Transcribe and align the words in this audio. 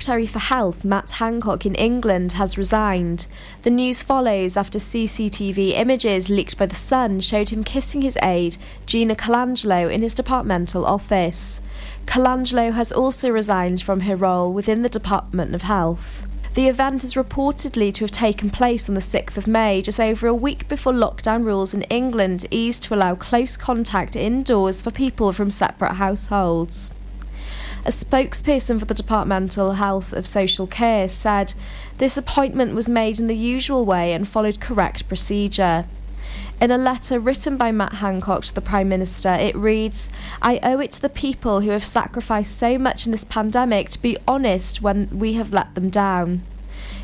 Secretary 0.00 0.24
for 0.24 0.38
Health, 0.38 0.82
Matt 0.82 1.10
Hancock, 1.10 1.66
in 1.66 1.74
England 1.74 2.32
has 2.32 2.56
resigned. 2.56 3.26
The 3.64 3.70
news 3.70 4.02
follows 4.02 4.56
after 4.56 4.78
CCTV 4.78 5.74
images 5.74 6.30
leaked 6.30 6.56
by 6.56 6.64
The 6.64 6.74
Sun 6.74 7.20
showed 7.20 7.50
him 7.50 7.62
kissing 7.62 8.00
his 8.00 8.16
aide, 8.22 8.56
Gina 8.86 9.14
Coladangelo, 9.14 9.92
in 9.92 10.00
his 10.00 10.14
departmental 10.14 10.86
office. 10.86 11.60
Coladangelo 12.06 12.72
has 12.72 12.92
also 12.92 13.28
resigned 13.28 13.82
from 13.82 14.00
her 14.00 14.16
role 14.16 14.54
within 14.54 14.80
the 14.80 14.88
Department 14.88 15.54
of 15.54 15.60
Health. 15.60 16.54
The 16.54 16.68
event 16.68 17.04
is 17.04 17.12
reportedly 17.12 17.92
to 17.92 18.04
have 18.04 18.10
taken 18.10 18.48
place 18.48 18.88
on 18.88 18.94
the 18.94 19.02
6th 19.02 19.36
of 19.36 19.46
May, 19.46 19.82
just 19.82 20.00
over 20.00 20.26
a 20.26 20.32
week 20.32 20.66
before 20.66 20.94
lockdown 20.94 21.44
rules 21.44 21.74
in 21.74 21.82
England 21.82 22.46
eased 22.50 22.84
to 22.84 22.94
allow 22.94 23.16
close 23.16 23.58
contact 23.58 24.16
indoors 24.16 24.80
for 24.80 24.90
people 24.90 25.34
from 25.34 25.50
separate 25.50 25.96
households. 25.96 26.90
A 27.82 27.88
spokesperson 27.88 28.78
for 28.78 28.84
the 28.84 28.92
Departmental 28.92 29.72
Health 29.72 30.12
of 30.12 30.26
Social 30.26 30.66
Care 30.66 31.08
said 31.08 31.54
this 31.96 32.18
appointment 32.18 32.74
was 32.74 32.90
made 32.90 33.18
in 33.18 33.26
the 33.26 33.36
usual 33.36 33.86
way 33.86 34.12
and 34.12 34.28
followed 34.28 34.60
correct 34.60 35.08
procedure. 35.08 35.86
In 36.60 36.70
a 36.70 36.76
letter 36.76 37.18
written 37.18 37.56
by 37.56 37.72
Matt 37.72 37.94
Hancock 37.94 38.44
to 38.44 38.54
the 38.54 38.60
Prime 38.60 38.90
Minister, 38.90 39.32
it 39.32 39.56
reads 39.56 40.10
I 40.42 40.60
owe 40.62 40.78
it 40.78 40.92
to 40.92 41.00
the 41.00 41.08
people 41.08 41.60
who 41.60 41.70
have 41.70 41.84
sacrificed 41.84 42.58
so 42.58 42.76
much 42.76 43.06
in 43.06 43.12
this 43.12 43.24
pandemic 43.24 43.88
to 43.90 44.02
be 44.02 44.18
honest 44.28 44.82
when 44.82 45.08
we 45.10 45.32
have 45.34 45.54
let 45.54 45.74
them 45.74 45.88
down. 45.88 46.42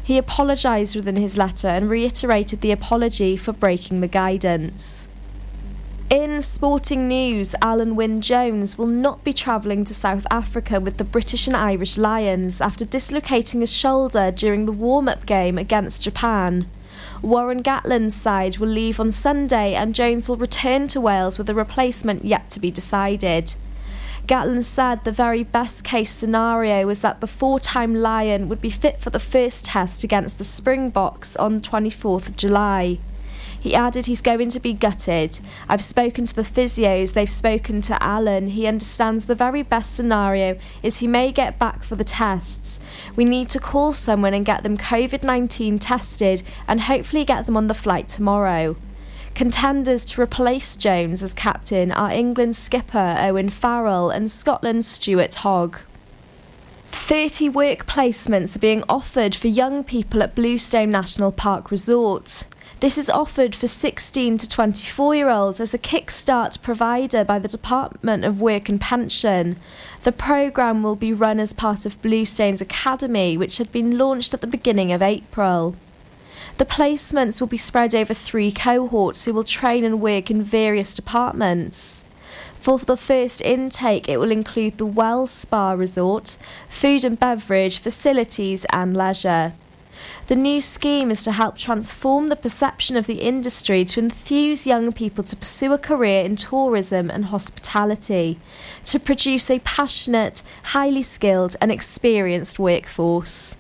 He 0.05 0.19
apologised 0.19 0.95
within 0.95 1.17
his 1.17 1.39
letter 1.39 1.69
and 1.69 1.89
reiterated 1.89 2.61
the 2.61 2.71
apology 2.71 3.39
for 3.39 3.53
breaking 3.53 4.03
the 4.03 4.09
guidance. 4.09 5.09
In 6.09 6.41
sporting 6.41 7.09
news, 7.09 7.57
Alun 7.61 7.97
Wyn 7.97 8.21
Jones 8.21 8.79
will 8.79 8.87
not 8.87 9.25
be 9.25 9.33
travelling 9.33 9.85
to 9.87 9.93
South 9.93 10.25
Africa 10.31 10.79
with 10.79 10.99
the 10.99 11.05
British 11.05 11.49
and 11.49 11.57
Irish 11.57 11.99
Lions 11.99 12.61
after 12.61 12.85
dislocating 12.85 13.59
his 13.59 13.73
shoulder 13.73 14.31
during 14.31 14.67
the 14.67 14.73
warm 14.73 15.09
up 15.09 15.27
game 15.27 15.59
against 15.59 16.03
Japan. 16.03 16.71
Warren 17.23 17.61
Gatland's 17.61 18.15
side 18.15 18.59
will 18.59 18.69
leave 18.69 19.01
on 19.01 19.11
Sunday 19.11 19.75
and 19.75 19.97
Jones 19.97 20.29
will 20.29 20.37
return 20.37 20.87
to 20.89 21.01
Wales 21.01 21.39
with 21.39 21.51
a 21.51 21.55
replacement 21.55 22.25
yet 22.25 22.51
to 22.51 22.61
be 22.61 22.71
decided. 22.71 23.57
Gatland 24.29 24.63
said 24.63 25.03
the 25.03 25.11
very 25.11 25.43
best 25.43 25.83
case 25.83 26.13
scenario 26.13 26.87
was 26.87 27.01
that 27.01 27.21
the 27.21 27.27
four 27.27 27.59
time 27.59 27.97
Lion 27.97 28.49
would 28.49 28.61
be 28.61 28.71
fit 28.71 29.01
for 29.01 29.11
the 29.11 29.19
first 29.19 29.65
test 29.65 30.05
against 30.05 30.39
the 30.39 30.45
Springboks 30.45 31.35
on 31.35 31.61
24th 31.61 32.29
of 32.29 32.37
July. 32.37 33.01
He 33.67 33.75
added 33.75 34.07
he's 34.07 34.21
going 34.21 34.51
to 34.51 34.61
be 34.61 34.73
gutted. 34.73 35.41
I've 35.69 35.83
spoken 35.83 36.25
to 36.27 36.37
the 36.37 36.43
physios, 36.43 37.15
they've 37.15 37.29
spoken 37.29 37.81
to 37.83 37.95
Alun. 37.95 38.51
He 38.51 38.65
understands 38.65 39.25
the 39.25 39.35
very 39.35 39.65
best 39.65 39.93
scenario 39.93 40.57
is 40.85 40.99
he 40.99 41.09
may 41.09 41.33
get 41.33 41.59
back 41.59 41.83
for 41.83 41.97
the 41.97 42.05
tests. 42.05 42.79
We 43.17 43.25
need 43.25 43.51
to 43.51 43.59
call 43.59 43.91
someone 43.91 44.35
and 44.35 44.47
get 44.47 44.63
them 44.63 44.77
COVID 44.77 45.25
19 45.25 45.81
tested 45.81 46.45
and 46.69 46.83
hopefully 46.83 47.25
get 47.25 47.47
them 47.47 47.57
on 47.57 47.67
the 47.67 47.75
flight 47.75 48.07
tomorrow. 48.07 48.77
Contenders 49.35 50.05
to 50.13 50.23
replace 50.23 50.77
Jones 50.77 51.21
as 51.25 51.35
captain 51.35 51.91
are 51.91 52.13
England's 52.13 52.59
skipper 52.59 53.17
Owen 53.19 53.49
Farrell 53.49 54.11
and 54.11 54.31
Scotland's 54.31 54.87
Stuart 54.87 55.35
Hogg. 55.35 55.81
30 56.93 57.49
work 57.49 57.85
placements 57.85 58.55
are 58.55 58.61
being 58.61 58.85
offered 58.89 59.35
for 59.35 59.49
young 59.49 59.83
people 59.83 60.23
at 60.23 60.37
Bluestone 60.37 60.91
National 60.91 61.33
Park 61.33 61.73
Resort. 61.73 62.45
This 62.81 62.99
is 62.99 63.09
offered 63.09 63.55
for 63.55 63.67
16 63.67 64.37
to 64.37 64.47
24 64.47 65.15
year 65.15 65.31
olds 65.31 65.61
as 65.61 65.73
a 65.73 65.79
kickstart 65.79 66.61
provider 66.61 67.25
by 67.25 67.39
the 67.39 67.49
Department 67.49 68.23
of 68.23 68.39
Work 68.39 68.69
and 68.69 68.79
Pension. 68.79 69.57
The 70.03 70.13
programme 70.13 70.83
will 70.83 70.95
be 70.95 71.15
run 71.15 71.41
as 71.41 71.55
part 71.55 71.87
of 71.87 72.01
Bluestone's 72.03 72.61
Academy, 72.61 73.39
which 73.39 73.57
had 73.57 73.73
been 73.73 73.97
launched 73.97 74.35
at 74.35 74.43
the 74.43 74.47
beginning 74.47 74.93
of 74.93 75.01
April. 75.01 75.75
The 76.59 76.67
placements 76.67 77.41
will 77.41 77.49
be 77.49 77.57
spread 77.57 77.95
over 77.95 78.13
three 78.13 78.53
cohorts 78.53 79.25
who 79.25 79.33
will 79.33 79.45
train 79.45 79.83
and 79.83 79.99
work 79.99 80.31
in 80.31 80.43
various 80.43 80.93
departments. 80.93 82.05
For 82.61 82.79
the 82.79 82.99
first 82.99 83.41
intake, 83.41 84.07
it 84.07 84.19
will 84.19 84.31
include 84.31 84.77
the 84.77 84.85
Wells 84.85 85.31
Spa 85.31 85.73
Resort, 85.73 86.37
food 86.69 87.07
and 87.07 87.19
beverage, 87.19 87.79
facilities, 87.79 88.67
and 88.71 88.95
leisure. 88.95 89.55
The 90.29 90.37
new 90.37 90.61
scheme 90.61 91.11
is 91.11 91.23
to 91.25 91.33
help 91.33 91.57
transform 91.57 92.29
the 92.29 92.37
perception 92.37 92.97
of 92.97 93.07
the 93.07 93.21
industry 93.21 93.85
to 93.87 94.01
enthuse 94.01 94.67
young 94.67 94.93
people 94.93 95.23
to 95.25 95.37
pursue 95.37 95.73
a 95.73 95.79
career 95.79 96.25
in 96.25 96.37
tourism 96.37 97.11
and 97.11 97.27
hospitality, 97.27 98.39
to 98.85 98.99
produce 98.99 99.51
a 99.51 99.61
passionate, 99.61 100.43
highly 100.65 101.03
skilled, 101.03 101.57
and 101.61 101.71
experienced 101.71 102.59
workforce. 102.59 103.57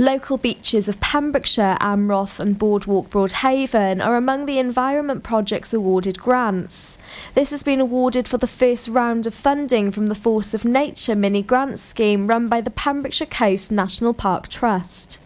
Local 0.00 0.38
beaches 0.38 0.88
of 0.88 0.98
Pembrokeshire, 1.00 1.76
Amroth, 1.78 2.40
and 2.40 2.58
Boardwalk 2.58 3.10
Broadhaven 3.10 4.02
are 4.02 4.16
among 4.16 4.46
the 4.46 4.58
Environment 4.58 5.22
Project's 5.22 5.74
awarded 5.74 6.18
grants. 6.18 6.96
This 7.34 7.50
has 7.50 7.62
been 7.62 7.80
awarded 7.80 8.26
for 8.26 8.38
the 8.38 8.46
first 8.46 8.88
round 8.88 9.26
of 9.26 9.34
funding 9.34 9.90
from 9.90 10.06
the 10.06 10.14
Force 10.14 10.54
of 10.54 10.64
Nature 10.64 11.14
mini 11.14 11.42
grant 11.42 11.78
scheme 11.78 12.28
run 12.28 12.48
by 12.48 12.62
the 12.62 12.70
Pembrokeshire 12.70 13.26
Coast 13.26 13.70
National 13.70 14.14
Park 14.14 14.48
Trust. 14.48 15.18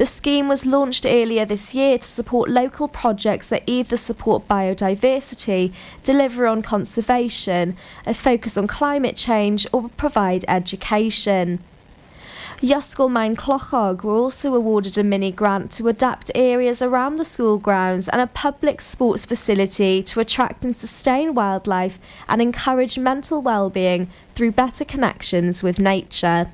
The 0.00 0.06
scheme 0.06 0.48
was 0.48 0.64
launched 0.64 1.04
earlier 1.04 1.44
this 1.44 1.74
year 1.74 1.98
to 1.98 2.08
support 2.08 2.48
local 2.48 2.88
projects 2.88 3.48
that 3.48 3.64
either 3.66 3.98
support 3.98 4.48
biodiversity, 4.48 5.74
deliver 6.02 6.46
on 6.46 6.62
conservation, 6.62 7.76
a 8.06 8.14
focus 8.14 8.56
on 8.56 8.66
climate 8.66 9.14
change, 9.14 9.66
or 9.74 9.90
provide 9.98 10.46
education. 10.48 11.62
Ysgol 12.62 13.10
Maen 13.10 13.36
Clochog 13.36 14.02
were 14.02 14.14
also 14.14 14.54
awarded 14.54 14.96
a 14.96 15.02
mini 15.02 15.30
grant 15.30 15.70
to 15.72 15.88
adapt 15.88 16.30
areas 16.34 16.80
around 16.80 17.16
the 17.16 17.24
school 17.26 17.58
grounds 17.58 18.08
and 18.08 18.22
a 18.22 18.26
public 18.26 18.80
sports 18.80 19.26
facility 19.26 20.02
to 20.04 20.20
attract 20.20 20.64
and 20.64 20.74
sustain 20.74 21.34
wildlife 21.34 21.98
and 22.26 22.40
encourage 22.40 22.98
mental 22.98 23.42
well-being 23.42 24.08
through 24.34 24.52
better 24.52 24.86
connections 24.86 25.62
with 25.62 25.78
nature. 25.78 26.50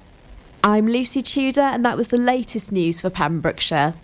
I'm 0.67 0.89
Lucy 0.89 1.23
Tudor, 1.23 1.61
and 1.61 1.85
that 1.85 1.97
was 1.97 2.09
the 2.09 2.17
latest 2.17 2.73
news 2.73 3.01
for 3.01 3.09
Pembrokeshire. 3.09 3.95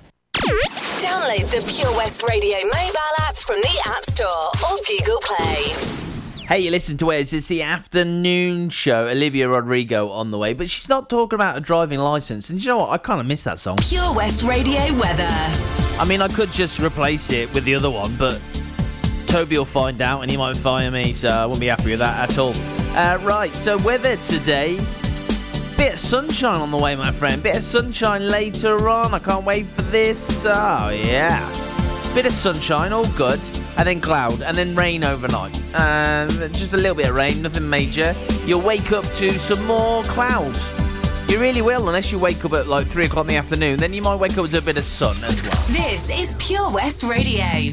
Download 1.02 1.50
the 1.50 1.60
Pure 1.66 1.90
West 1.96 2.22
Radio 2.30 2.56
mobile 2.66 3.16
app 3.18 3.34
from 3.34 3.56
the 3.62 3.82
App 3.84 4.04
Store 4.04 4.28
or 4.70 4.76
Google 4.86 5.18
Play. 5.22 6.44
Hey, 6.46 6.60
you 6.60 6.70
listen 6.70 6.96
to 6.98 7.06
Wes. 7.06 7.32
It's 7.32 7.48
the 7.48 7.62
afternoon 7.62 8.68
show. 8.68 9.08
Olivia 9.08 9.48
Rodrigo 9.48 10.10
on 10.10 10.30
the 10.30 10.38
way, 10.38 10.54
but 10.54 10.70
she's 10.70 10.88
not 10.88 11.10
talking 11.10 11.34
about 11.34 11.56
a 11.56 11.60
driving 11.60 11.98
license. 11.98 12.48
And 12.48 12.62
you 12.62 12.68
know 12.68 12.78
what? 12.78 12.90
I 12.90 12.98
kind 12.98 13.18
of 13.20 13.26
miss 13.26 13.42
that 13.42 13.58
song. 13.58 13.78
Pure 13.78 14.14
West 14.14 14.44
Radio 14.44 14.94
weather. 15.00 15.26
I 15.98 16.04
mean, 16.06 16.22
I 16.22 16.28
could 16.28 16.52
just 16.52 16.78
replace 16.78 17.32
it 17.32 17.52
with 17.54 17.64
the 17.64 17.74
other 17.74 17.90
one, 17.90 18.14
but 18.14 18.40
Toby 19.26 19.58
will 19.58 19.64
find 19.64 20.00
out 20.00 20.20
and 20.20 20.30
he 20.30 20.36
might 20.36 20.56
fire 20.56 20.92
me, 20.92 21.12
so 21.12 21.28
I 21.28 21.44
won't 21.44 21.58
be 21.58 21.66
happy 21.66 21.90
with 21.90 21.98
that 21.98 22.30
at 22.30 22.38
all. 22.38 22.52
Uh, 22.94 23.18
right, 23.24 23.52
so 23.52 23.78
weather 23.78 24.14
today 24.14 24.78
bit 25.76 25.94
of 25.94 25.98
sunshine 25.98 26.60
on 26.60 26.70
the 26.70 26.76
way, 26.76 26.94
my 26.96 27.10
friend. 27.10 27.42
Bit 27.42 27.56
of 27.56 27.62
sunshine 27.62 28.28
later 28.28 28.88
on. 28.88 29.14
I 29.14 29.18
can't 29.18 29.44
wait 29.44 29.66
for 29.66 29.82
this. 29.82 30.44
Oh, 30.46 30.88
yeah. 30.88 31.46
Bit 32.14 32.26
of 32.26 32.32
sunshine, 32.32 32.92
all 32.92 33.08
good. 33.10 33.40
And 33.78 33.88
then 33.88 34.00
cloud, 34.00 34.42
and 34.42 34.56
then 34.56 34.74
rain 34.74 35.02
overnight. 35.02 35.62
And 35.74 36.30
just 36.30 36.74
a 36.74 36.76
little 36.76 36.94
bit 36.94 37.08
of 37.08 37.14
rain, 37.14 37.42
nothing 37.42 37.68
major. 37.68 38.14
You'll 38.44 38.60
wake 38.60 38.92
up 38.92 39.04
to 39.14 39.30
some 39.30 39.64
more 39.66 40.02
cloud. 40.04 40.56
You 41.28 41.40
really 41.40 41.62
will, 41.62 41.88
unless 41.88 42.12
you 42.12 42.18
wake 42.18 42.44
up 42.44 42.52
at 42.52 42.66
like 42.66 42.86
3 42.86 43.06
o'clock 43.06 43.24
in 43.24 43.28
the 43.30 43.36
afternoon. 43.36 43.78
Then 43.78 43.94
you 43.94 44.02
might 44.02 44.16
wake 44.16 44.36
up 44.36 44.50
to 44.50 44.58
a 44.58 44.60
bit 44.60 44.76
of 44.76 44.84
sun 44.84 45.16
as 45.24 45.42
well. 45.42 45.52
This 45.68 46.10
is 46.10 46.36
Pure 46.38 46.70
West 46.72 47.02
Radio. 47.02 47.72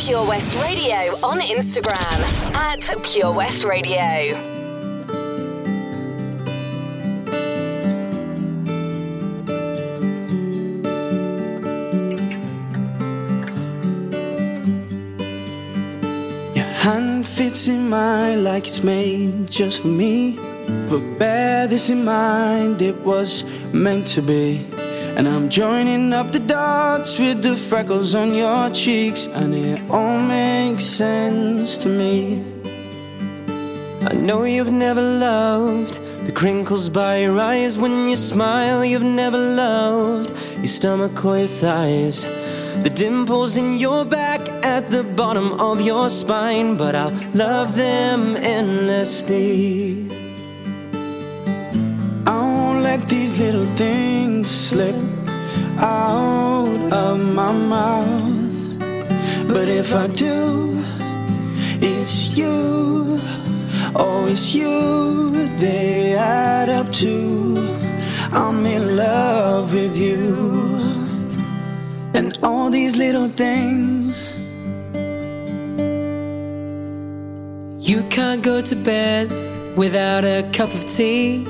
Pure 0.00 0.28
West 0.28 0.54
Radio 0.54 0.96
on 1.22 1.40
Instagram 1.40 2.54
at 2.54 2.80
Pure 3.04 3.34
West 3.34 3.64
Radio. 3.64 3.92
Your 16.54 16.64
hand 16.64 17.26
fits 17.26 17.68
in 17.68 17.90
mine 17.90 18.42
like 18.42 18.66
it's 18.66 18.82
made 18.82 19.50
just 19.50 19.82
for 19.82 19.88
me. 19.88 20.36
But 20.88 21.18
bear 21.18 21.66
this 21.66 21.90
in 21.90 22.06
mind, 22.06 22.80
it 22.80 22.96
was 23.02 23.44
meant 23.74 24.06
to 24.14 24.22
be. 24.22 24.66
And 25.16 25.28
I'm 25.28 25.50
joining 25.50 26.14
up 26.14 26.32
the 26.32 26.38
dots 26.38 26.59
with 27.00 27.42
the 27.42 27.56
freckles 27.56 28.14
on 28.14 28.34
your 28.34 28.68
cheeks, 28.70 29.26
and 29.26 29.54
it 29.54 29.80
all 29.90 30.18
makes 30.18 30.84
sense 30.84 31.78
to 31.78 31.88
me. 31.88 32.44
I 34.02 34.12
know 34.12 34.44
you've 34.44 34.70
never 34.70 35.00
loved 35.00 35.94
the 36.26 36.32
crinkles 36.32 36.90
by 36.90 37.22
your 37.22 37.40
eyes 37.40 37.78
when 37.78 38.08
you 38.08 38.16
smile. 38.16 38.84
You've 38.84 39.10
never 39.22 39.38
loved 39.38 40.30
your 40.58 40.66
stomach 40.66 41.24
or 41.24 41.38
your 41.38 41.48
thighs. 41.48 42.26
The 42.82 42.92
dimples 42.94 43.56
in 43.56 43.78
your 43.78 44.04
back 44.04 44.42
at 44.62 44.90
the 44.90 45.02
bottom 45.02 45.58
of 45.58 45.80
your 45.80 46.10
spine, 46.10 46.76
but 46.76 46.94
I'll 46.94 47.14
love 47.32 47.76
them 47.76 48.36
endlessly. 48.36 50.06
I 52.26 52.36
won't 52.36 52.82
let 52.82 53.08
these 53.08 53.40
little 53.40 53.66
things 53.76 54.50
slip 54.50 55.09
out 55.80 56.92
of 56.92 57.34
my 57.34 57.52
mouth. 57.52 58.78
But 59.48 59.68
if 59.68 59.94
I 59.94 60.06
do, 60.08 60.78
it's 61.80 62.36
you. 62.36 63.20
Oh, 63.96 64.28
it's 64.28 64.54
you 64.54 65.30
they 65.58 66.14
add 66.14 66.68
up 66.68 66.90
to. 66.92 67.76
I'm 68.32 68.64
in 68.66 68.96
love 68.96 69.72
with 69.72 69.96
you. 69.96 70.36
And 72.14 72.38
all 72.42 72.70
these 72.70 72.96
little 72.96 73.28
things. 73.28 74.36
You 77.88 78.02
can't 78.04 78.42
go 78.42 78.60
to 78.60 78.76
bed 78.76 79.30
without 79.76 80.24
a 80.24 80.48
cup 80.52 80.72
of 80.74 80.84
tea. 80.84 81.46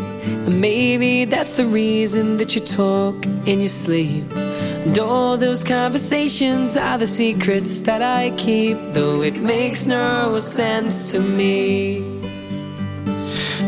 And 0.46 0.60
maybe 0.60 1.24
that's 1.24 1.52
the 1.52 1.66
reason 1.66 2.36
that 2.38 2.54
you 2.54 2.60
talk 2.60 3.26
in 3.46 3.60
your 3.60 3.68
sleep. 3.68 4.24
And 4.32 4.98
all 4.98 5.36
those 5.36 5.62
conversations 5.62 6.76
are 6.76 6.98
the 6.98 7.06
secrets 7.06 7.80
that 7.80 8.02
I 8.02 8.30
keep, 8.36 8.78
though 8.92 9.22
it 9.22 9.36
makes 9.36 9.86
no 9.86 10.38
sense 10.38 11.12
to 11.12 11.20
me. 11.20 12.20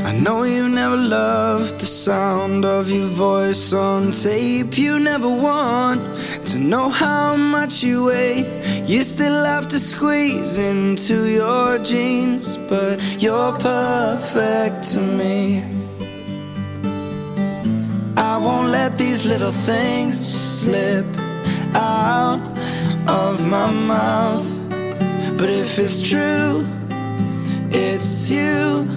I 0.04 0.12
know 0.18 0.42
you 0.42 0.68
never 0.68 0.96
loved 0.96 1.80
the 1.80 1.86
sound 1.86 2.64
of 2.64 2.90
your 2.90 3.08
voice 3.08 3.72
on 3.72 4.12
tape. 4.12 4.76
You 4.76 4.98
never 4.98 5.28
want 5.28 6.02
to 6.46 6.58
know 6.58 6.88
how 6.88 7.36
much 7.36 7.82
you 7.82 8.06
weigh. 8.06 8.84
You 8.84 9.02
still 9.04 9.44
have 9.44 9.68
to 9.68 9.78
squeeze 9.78 10.58
into 10.58 11.28
your 11.28 11.78
jeans, 11.78 12.56
but 12.56 13.00
you're 13.22 13.56
perfect 13.58 14.82
to 14.92 15.00
me. 15.00 15.81
I 18.42 18.44
won't 18.44 18.70
let 18.70 18.98
these 18.98 19.24
little 19.24 19.52
things 19.52 20.18
slip 20.18 21.06
out 21.76 22.42
of 23.06 23.46
my 23.46 23.70
mouth. 23.70 24.44
But 25.38 25.48
if 25.48 25.78
it's 25.78 26.02
true, 26.02 26.66
it's 27.70 28.32
you. 28.32 28.88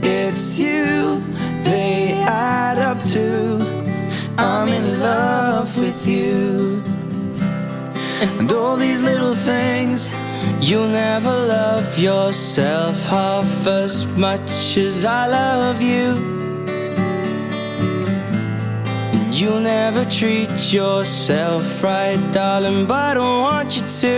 It's 0.00 0.58
you, 0.58 1.20
they 1.64 2.14
add 2.26 2.78
up 2.78 3.02
to. 3.12 3.58
I'm 4.38 4.68
in 4.68 5.00
love 5.00 5.76
with 5.76 6.06
you. 6.06 6.82
And 8.38 8.50
all 8.52 8.76
these 8.76 9.02
little 9.02 9.34
things, 9.34 10.10
You'll 10.60 10.88
never 10.88 11.28
love 11.28 11.98
yourself 11.98 12.96
half 13.08 13.66
as 13.66 14.06
much 14.16 14.78
as 14.78 15.04
I 15.04 15.26
love 15.26 15.82
you. 15.82 16.45
You'll 19.38 19.60
never 19.60 20.02
treat 20.06 20.72
yourself 20.72 21.82
right, 21.82 22.16
darling, 22.32 22.86
but 22.86 22.94
I 22.94 23.12
don't 23.12 23.42
want 23.42 23.76
you 23.76 23.82
to. 23.82 24.16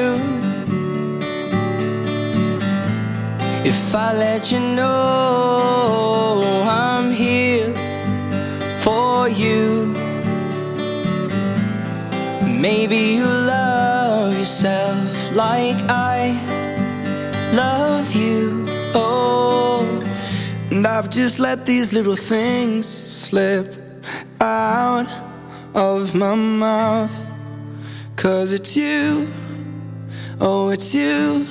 If 3.67 3.93
I 3.97 4.13
let 4.17 4.53
you 4.53 4.61
know 4.61 6.41
I'm 6.69 7.11
here 7.11 7.75
for 8.79 9.29
you, 9.29 9.87
maybe 12.45 13.17
you 13.19 13.25
love 13.25 14.39
yourself 14.39 15.35
like 15.35 15.79
I 15.91 16.31
love 17.55 18.15
you. 18.15 18.67
Oh. 18.95 19.85
and 20.71 20.87
I've 20.87 21.11
just 21.11 21.41
let 21.41 21.67
these 21.67 21.93
little 21.93 22.15
things 22.15 22.87
slip 22.87 23.78
out 24.41 25.07
of 25.75 26.15
my 26.15 26.35
mouth. 26.35 27.31
Cause 28.17 28.53
it's 28.53 28.77
you, 28.77 29.29
oh, 30.41 30.71
it's 30.71 30.95
you, 30.95 31.47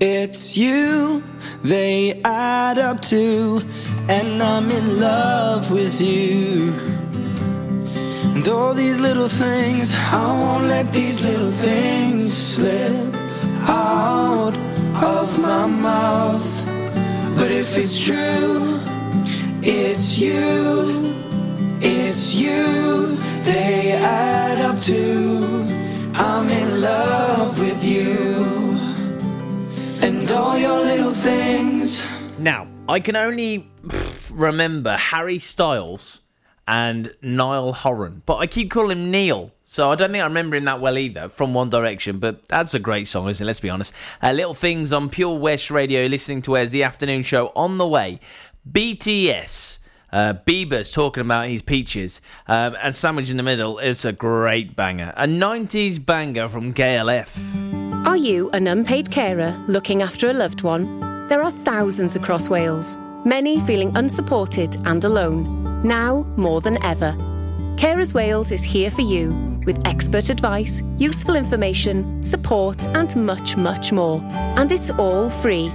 It's 0.00 0.56
you, 0.56 1.22
they 1.62 2.20
add 2.24 2.78
up 2.78 3.00
to, 3.02 3.62
and 4.08 4.42
I'm 4.42 4.70
in 4.70 5.00
love 5.00 5.70
with 5.70 6.00
you. 6.00 6.72
And 8.34 8.46
all 8.48 8.74
these 8.74 9.00
little 9.00 9.28
things, 9.28 9.94
I 9.94 10.26
won't 10.26 10.64
let 10.64 10.92
these 10.92 11.24
little 11.24 11.50
things 11.50 12.30
slip 12.36 13.14
out 13.62 14.54
of 15.02 15.38
my 15.40 15.66
mouth. 15.66 16.66
But 17.38 17.50
if 17.50 17.78
it's 17.78 18.04
true, 18.04 18.80
it's 19.62 20.18
you, 20.18 21.13
it's 21.80 22.34
you, 22.34 23.16
they 23.42 23.92
add 23.92 24.58
up 24.60 24.78
to, 24.78 25.64
I'm 26.14 26.48
in 26.48 26.80
love 26.80 27.58
with 27.58 27.84
you. 27.84 28.78
And 30.02 30.30
all 30.30 30.58
your 30.58 30.80
little 30.80 31.12
things. 31.12 32.08
Now, 32.38 32.66
I 32.88 33.00
can 33.00 33.16
only 33.16 33.70
remember 34.30 34.96
Harry 34.96 35.38
Styles 35.38 36.20
and 36.66 37.14
Niall 37.22 37.72
Horan, 37.72 38.22
but 38.24 38.36
I 38.36 38.46
keep 38.46 38.70
calling 38.70 38.98
him 38.98 39.10
Neil, 39.10 39.52
so 39.62 39.90
I 39.90 39.94
don't 39.96 40.12
think 40.12 40.22
I 40.22 40.26
remember 40.26 40.56
him 40.56 40.64
that 40.64 40.80
well 40.80 40.96
either 40.96 41.28
from 41.28 41.54
One 41.54 41.70
Direction. 41.70 42.18
But 42.18 42.46
that's 42.48 42.74
a 42.74 42.78
great 42.78 43.06
song, 43.08 43.28
isn't 43.28 43.44
it? 43.44 43.46
Let's 43.46 43.60
be 43.60 43.70
honest. 43.70 43.92
Uh, 44.22 44.32
little 44.32 44.54
things 44.54 44.92
on 44.92 45.10
Pure 45.10 45.38
West 45.38 45.70
Radio, 45.70 46.06
listening 46.06 46.42
to 46.42 46.52
Where's 46.52 46.70
the 46.70 46.82
Afternoon 46.82 47.22
Show 47.22 47.52
on 47.54 47.78
the 47.78 47.86
way. 47.86 48.20
BTS. 48.70 49.73
Uh, 50.14 50.32
Bieber's 50.46 50.92
talking 50.92 51.22
about 51.22 51.48
his 51.48 51.60
peaches, 51.60 52.20
um, 52.46 52.76
and 52.80 52.94
Sandwich 52.94 53.30
in 53.30 53.36
the 53.36 53.42
Middle 53.42 53.80
is 53.80 54.04
a 54.04 54.12
great 54.12 54.76
banger. 54.76 55.12
A 55.16 55.26
90s 55.26 55.98
banger 56.06 56.48
from 56.48 56.72
KLF. 56.72 58.06
Are 58.06 58.16
you 58.16 58.48
an 58.50 58.68
unpaid 58.68 59.10
carer 59.10 59.60
looking 59.66 60.02
after 60.02 60.30
a 60.30 60.32
loved 60.32 60.62
one? 60.62 61.00
There 61.26 61.42
are 61.42 61.50
thousands 61.50 62.14
across 62.14 62.48
Wales, 62.48 63.00
many 63.24 63.58
feeling 63.62 63.90
unsupported 63.96 64.76
and 64.86 65.02
alone, 65.02 65.82
now 65.82 66.22
more 66.36 66.60
than 66.60 66.80
ever. 66.84 67.16
Carers 67.74 68.14
Wales 68.14 68.52
is 68.52 68.62
here 68.62 68.92
for 68.92 69.02
you 69.02 69.32
with 69.66 69.84
expert 69.84 70.30
advice, 70.30 70.80
useful 70.96 71.34
information, 71.34 72.22
support, 72.22 72.86
and 72.94 73.16
much, 73.16 73.56
much 73.56 73.90
more. 73.90 74.20
And 74.30 74.70
it's 74.70 74.90
all 74.90 75.28
free. 75.28 75.70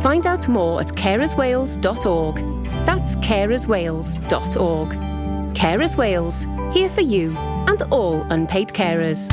Find 0.00 0.28
out 0.28 0.46
more 0.46 0.80
at 0.80 0.88
carerswales.org. 0.88 2.49
That's 2.86 3.16
carerswales.org. 3.16 4.90
Carers 5.54 5.96
Wales, 5.96 6.46
here 6.72 6.88
for 6.88 7.02
you 7.02 7.36
and 7.36 7.82
all 7.90 8.22
unpaid 8.30 8.68
carers. 8.68 9.30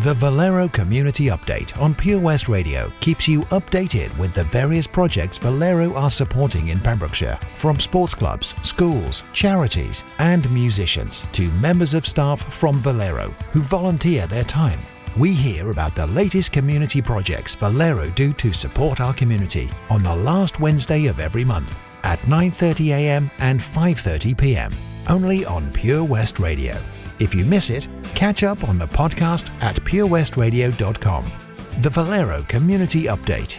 The 0.00 0.14
Valero 0.14 0.68
Community 0.68 1.26
Update 1.26 1.80
on 1.80 1.94
Pure 1.94 2.20
West 2.20 2.48
Radio 2.48 2.92
keeps 3.00 3.28
you 3.28 3.42
updated 3.52 4.16
with 4.18 4.34
the 4.34 4.44
various 4.44 4.86
projects 4.86 5.38
Valero 5.38 5.94
are 5.94 6.10
supporting 6.10 6.68
in 6.68 6.80
Pembrokeshire, 6.80 7.38
from 7.54 7.78
sports 7.78 8.14
clubs, 8.14 8.54
schools, 8.62 9.22
charities, 9.32 10.04
and 10.18 10.50
musicians 10.50 11.26
to 11.32 11.50
members 11.52 11.94
of 11.94 12.06
staff 12.06 12.42
from 12.52 12.80
Valero 12.80 13.32
who 13.52 13.60
volunteer 13.62 14.26
their 14.26 14.44
time. 14.44 14.80
We 15.16 15.32
hear 15.32 15.70
about 15.70 15.94
the 15.94 16.06
latest 16.08 16.50
community 16.52 17.00
projects 17.00 17.54
Valero 17.54 18.10
do 18.10 18.32
to 18.32 18.52
support 18.52 19.00
our 19.00 19.14
community 19.14 19.70
on 19.88 20.02
the 20.02 20.16
last 20.16 20.58
Wednesday 20.58 21.06
of 21.06 21.20
every 21.20 21.44
month 21.44 21.78
at 22.04 22.20
9:30 22.22 22.88
a.m. 22.88 23.30
and 23.38 23.60
5:30 23.60 24.36
p.m. 24.36 24.72
only 25.08 25.44
on 25.44 25.72
Pure 25.72 26.04
West 26.04 26.38
Radio. 26.38 26.76
If 27.18 27.34
you 27.34 27.44
miss 27.44 27.70
it, 27.70 27.88
catch 28.14 28.42
up 28.42 28.68
on 28.68 28.78
the 28.78 28.88
podcast 28.88 29.50
at 29.62 29.76
purewestradio.com. 29.76 31.32
The 31.80 31.90
Valero 31.90 32.42
Community 32.48 33.04
Update. 33.04 33.58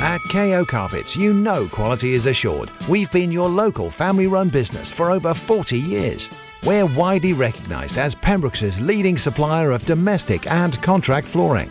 At 0.00 0.20
KO 0.30 0.64
Carpets, 0.64 1.16
you 1.16 1.32
know 1.32 1.66
quality 1.66 2.14
is 2.14 2.26
assured. 2.26 2.70
We've 2.88 3.10
been 3.10 3.32
your 3.32 3.48
local 3.48 3.90
family 3.90 4.26
run 4.26 4.48
business 4.48 4.90
for 4.90 5.10
over 5.10 5.34
40 5.34 5.78
years. 5.78 6.30
We're 6.64 6.86
widely 6.86 7.32
recognised 7.32 7.98
as 7.98 8.14
Pembrokeshire's 8.14 8.80
leading 8.80 9.18
supplier 9.18 9.72
of 9.72 9.84
domestic 9.84 10.50
and 10.50 10.80
contract 10.82 11.26
flooring. 11.26 11.70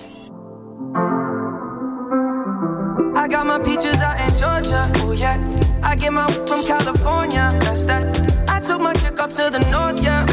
I 3.15 3.27
got 3.27 3.45
my 3.45 3.59
peaches 3.59 3.97
out 3.97 4.19
in 4.21 4.29
Georgia. 4.37 4.89
Oh 4.97 5.11
yeah. 5.11 5.37
I 5.83 5.95
get 5.95 6.13
my 6.13 6.27
from 6.47 6.63
California. 6.63 7.57
That's 7.61 7.83
that. 7.83 8.03
I 8.49 8.59
took 8.59 8.79
my 8.79 8.93
chick 8.93 9.19
up 9.19 9.33
to 9.33 9.49
the 9.49 9.59
north, 9.69 10.01
yeah. 10.01 10.25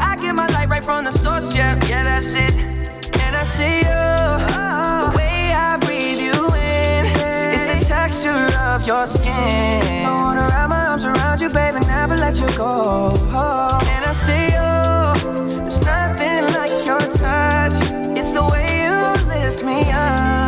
I 0.00 0.16
get 0.16 0.34
my 0.34 0.46
light 0.48 0.68
right 0.68 0.84
from 0.84 1.04
the 1.04 1.12
source, 1.12 1.54
yeah. 1.54 1.74
Yeah, 1.86 2.04
that's 2.04 2.34
it. 2.34 2.54
And 2.54 3.36
I 3.36 3.42
see 3.42 3.78
you. 3.78 3.82
The 3.82 4.54
ah. 4.54 5.12
way 5.16 5.52
I 5.52 5.76
breathe 5.78 6.20
you 6.20 6.46
in. 6.54 7.06
It's 7.52 7.64
the 7.64 7.84
texture 7.84 8.46
of 8.58 8.86
your 8.86 9.06
skin. 9.06 10.04
I 10.06 10.12
wanna 10.12 10.46
wrap 10.50 10.68
my 10.70 10.86
arms 10.86 11.04
around 11.04 11.40
you, 11.40 11.48
baby, 11.48 11.80
never 11.80 12.16
let 12.16 12.38
you 12.38 12.48
go. 12.56 13.12
And 13.94 14.04
I 14.06 14.12
see 14.12 14.46
you. 14.56 15.62
There's 15.62 15.80
nothing 15.80 16.44
like 16.54 16.70
your 16.86 17.00
touch. 17.00 17.76
It's 18.16 18.30
the 18.30 18.44
way 18.44 18.86
you 18.86 19.26
lift 19.28 19.64
me 19.64 19.90
up. 19.90 20.47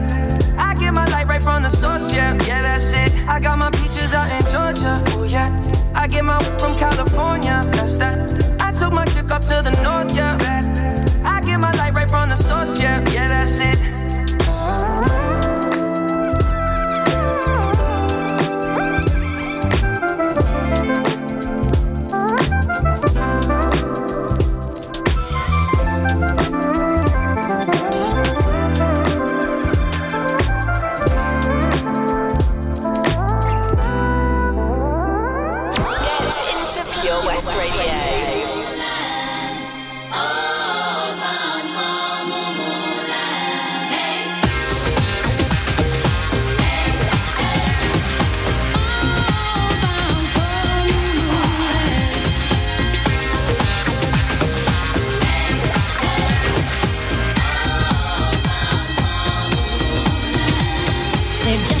Right 1.41 1.53
from 1.53 1.63
the 1.63 1.69
source, 1.69 2.13
yeah, 2.13 2.37
yeah, 2.45 2.61
that's 2.61 2.91
it. 2.91 3.17
I 3.27 3.39
got 3.39 3.57
my 3.57 3.69
peaches 3.71 4.13
out 4.13 4.29
in 4.31 4.51
Georgia, 4.51 5.03
oh 5.09 5.23
yeah. 5.23 5.49
I 5.93 6.07
get 6.07 6.25
my 6.25 6.39
from 6.59 6.75
California, 6.77 7.63
that's 7.73 7.95
that. 7.95 8.57
I 8.59 8.71
took 8.71 8.93
my 8.93 9.05
chick 9.05 9.29
up 9.31 9.43
to 9.45 9.61
the 9.61 9.71
north, 9.83 10.15
yeah. 10.15 10.37
I 11.25 11.41
get 11.41 11.59
my 11.59 11.71
light 11.73 11.93
right 11.93 12.09
from 12.09 12.29
the 12.29 12.35
source, 12.35 12.79
yeah, 12.79 12.99
yeah, 13.11 13.27
that's 13.27 13.59
it. 13.59 13.80
They're 61.43 61.57
justified 61.57 61.80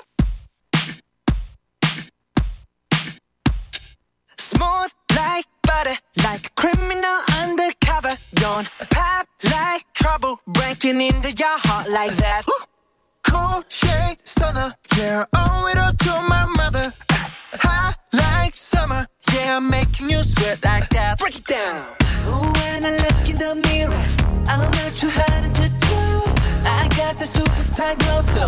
got 27.13 27.19
that 27.19 27.27
superstar 27.27 27.97
glow, 27.99 28.21
so 28.21 28.47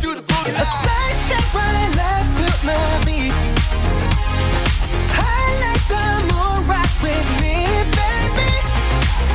Do 0.00 0.14
the 0.14 0.22
booty. 0.22 0.50
A 0.50 0.64
side 0.64 1.16
step 1.24 1.54
right 1.54 1.90
left 1.94 2.30
to 2.38 2.46
my 2.66 2.74
beat. 3.06 3.34
I 5.14 5.42
like 5.62 5.84
the 5.92 6.06
moon 6.30 6.66
rock 6.66 6.92
with 7.02 7.28
me, 7.42 7.62
baby. 7.94 8.50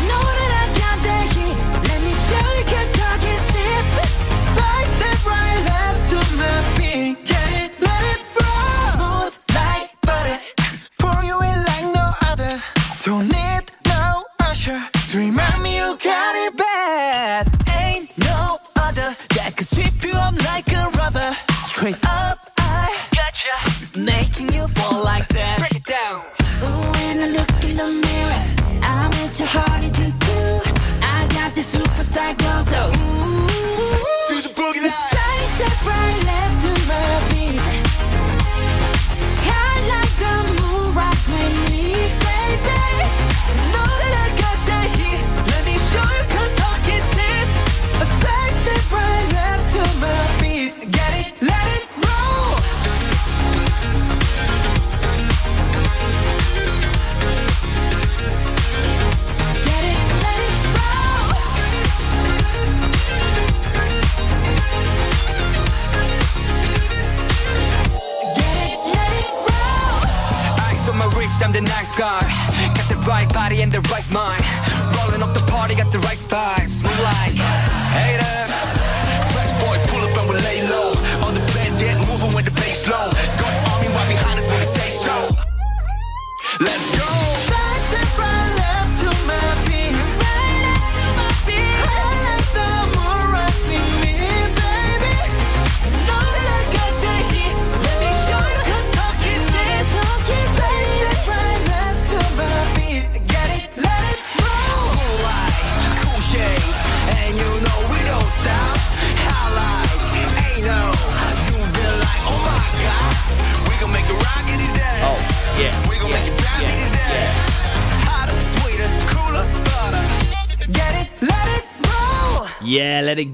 Know 0.08 0.26
that 0.38 0.52
I 0.62 0.68
got 0.82 0.98
the 1.08 1.18
heat. 1.34 1.58
Let 1.88 2.00
me 2.04 2.14
show 2.28 2.48
you, 2.58 2.66
cause 2.68 2.92
talk 2.92 3.24
is 3.24 3.44
cheap. 3.54 3.86
Side 4.56 4.88
step 4.96 5.20
right 5.26 5.60
left 5.72 6.10
to 6.12 6.20
my 6.36 6.56
beat. 6.78 7.27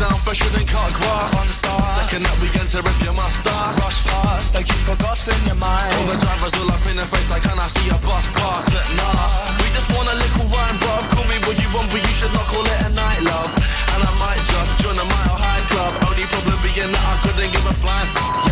sound 0.00 0.20
fresher 0.24 0.48
than 0.56 0.64
cut 0.64 0.88
grass. 0.96 1.36
On 1.36 1.48
star. 1.52 1.84
Second 2.00 2.24
up, 2.24 2.36
we 2.40 2.48
enter 2.56 2.80
to 2.80 2.88
rip 2.88 3.00
your 3.04 3.12
start. 3.28 3.76
Rush 3.84 4.00
past, 4.08 4.56
like 4.56 4.68
you've 4.72 4.86
forgotten 4.88 5.36
your 5.44 5.60
mind. 5.60 5.92
All 6.00 6.08
the 6.08 6.16
drivers 6.16 6.56
all 6.56 6.72
up 6.72 6.84
in 6.88 6.96
the 6.96 7.04
face, 7.04 7.28
like, 7.28 7.44
can 7.44 7.58
I 7.60 7.68
see 7.68 7.84
a 7.92 7.98
bus 8.00 8.24
pass? 8.40 8.64
But 8.72 8.88
nah, 8.96 9.28
we 9.60 9.68
just 9.76 9.92
want 9.92 10.08
a 10.08 10.16
little 10.16 10.48
wine, 10.48 10.76
bruv. 10.80 11.04
Call 11.12 11.26
me 11.28 11.36
what 11.44 11.56
you 11.60 11.68
want, 11.76 11.92
but 11.92 12.00
you 12.00 12.14
should 12.16 12.32
not 12.32 12.48
call 12.48 12.64
it 12.64 12.80
a 12.88 12.90
night, 12.96 13.20
love. 13.28 13.52
And 13.92 14.00
I 14.00 14.12
might 14.16 14.40
just 14.48 14.80
join 14.80 14.96
a 14.96 15.04
mile 15.04 15.36
high 15.36 15.64
club. 15.68 15.92
Only 16.08 16.24
problem 16.32 16.56
being 16.64 16.92
that 16.96 17.04
I 17.04 17.14
couldn't 17.20 17.50
give 17.52 17.66
a 17.68 17.74
flying. 17.76 18.49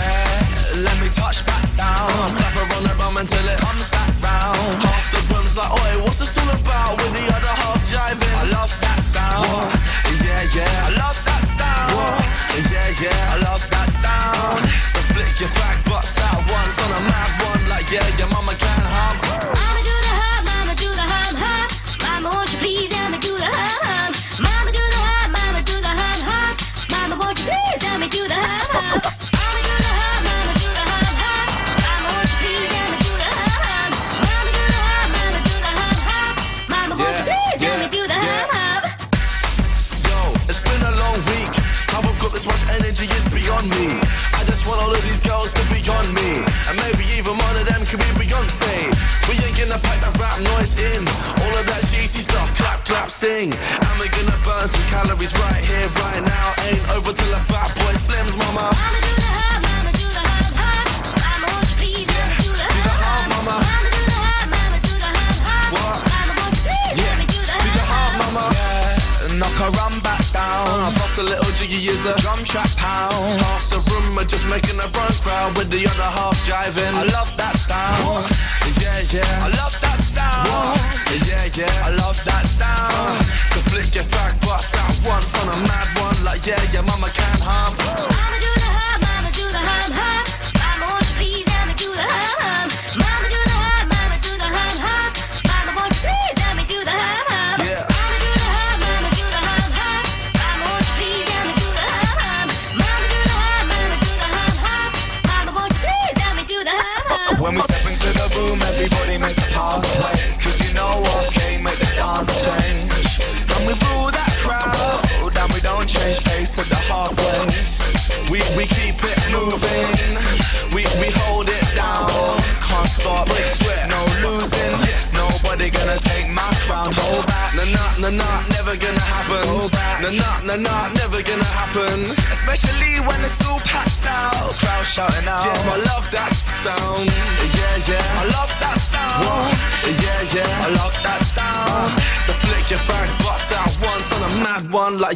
Let 0.79 0.95
me 1.03 1.09
touch 1.11 1.45
back 1.45 1.67
down. 1.75 2.31
Slap 2.31 2.55
her 2.55 2.67
on 2.77 2.83
the 2.87 2.95
bum 2.95 3.17
until 3.17 3.43
it 3.51 3.59
comes 3.59 3.89
back 3.91 4.15
round. 4.23 4.79
Half 4.79 5.11
the 5.11 5.21
room's 5.35 5.57
like, 5.59 5.73
oi, 5.75 6.07
what's 6.07 6.21
this 6.23 6.39
all 6.39 6.47
about? 6.55 7.03
With 7.03 7.19
the 7.19 7.27
other 7.35 7.55
half 7.67 7.83
jiving. 7.91 8.35
I 8.39 8.47
love 8.55 8.71
that 8.87 9.01
sound. 9.03 9.43
What? 9.51 9.75
Yeah, 10.23 10.47
yeah. 10.55 10.87
I 10.87 10.91
love 10.95 11.19
that 11.27 11.43
sound. 11.51 11.91
What? 11.99 12.23
Yeah, 12.71 12.95
yeah. 13.03 13.35
I 13.35 13.37
love 13.43 13.67
that 13.75 13.89
sound. 13.91 14.63
So 14.87 15.03
flick 15.19 15.35
your 15.43 15.51
back 15.59 15.83
butts 15.91 16.15
out 16.23 16.47
once 16.47 16.79
on 16.79 16.91
a 16.95 17.01
mad 17.11 17.31
one. 17.43 17.63
Like, 17.69 17.91
yeah, 17.91 18.07
your 18.15 18.29
mama 18.31 18.55
can't 18.55 18.87
harm. 18.87 19.19
Mama 19.51 19.83
do 19.83 19.95
the 20.07 20.15
hug, 20.15 20.43
mama 20.47 20.75
do 20.79 20.89
the 20.95 21.07
hug, 21.11 21.35
hug. 21.43 21.71
Mama, 22.07 22.37
won't 22.37 22.53
you 22.53 22.59
please? 22.63 22.98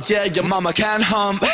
Yeah, 0.08 0.24
your 0.24 0.44
mama 0.44 0.72
can 0.72 1.00
hump. 1.00 1.44